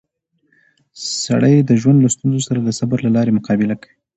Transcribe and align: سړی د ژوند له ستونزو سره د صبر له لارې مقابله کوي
سړی 1.23 1.55
د 1.63 1.71
ژوند 1.81 1.99
له 2.01 2.09
ستونزو 2.15 2.41
سره 2.47 2.59
د 2.61 2.69
صبر 2.79 2.97
له 3.05 3.11
لارې 3.15 3.35
مقابله 3.37 3.75
کوي 3.81 3.95